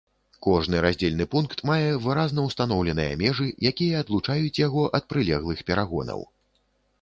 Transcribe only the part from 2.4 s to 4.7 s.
устаноўленыя межы, якія адлучаюць